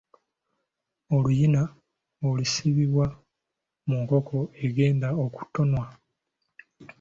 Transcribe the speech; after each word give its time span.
Oluyina 1.15 1.61
olusibibwa 2.27 3.05
mu 3.87 3.95
nkoko 4.03 4.35
egenda 4.65 5.09
okutonwa. 5.25 5.85